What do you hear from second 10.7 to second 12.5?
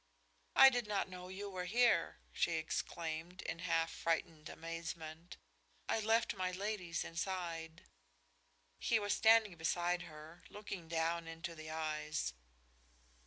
down into the eyes.